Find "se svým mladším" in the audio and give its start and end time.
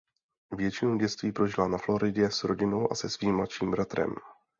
2.95-3.71